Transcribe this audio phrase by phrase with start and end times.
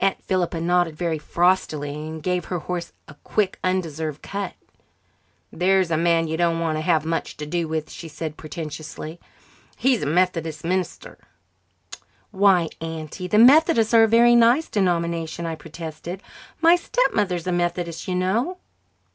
[0.00, 4.52] Aunt Philippa nodded very frostily and gave her horse a quite undeserved cut.
[5.50, 9.18] "There's a man you don't want to have much to do with," she said portentously.
[9.78, 11.16] "He's a Methodist minister."
[12.32, 16.22] "Why, Auntie, the Methodists are a very nice denomination," I protested.
[16.60, 18.58] "My stepmother is a Methodist, you know."